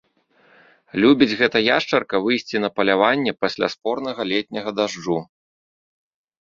[1.03, 5.19] Любіць гэта яшчарка выйсці на паляванне пасля спорнага летняга дажджу.